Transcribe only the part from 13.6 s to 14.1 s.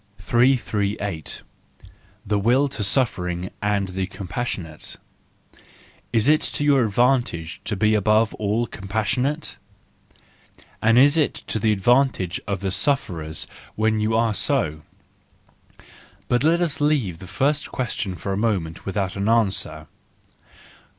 when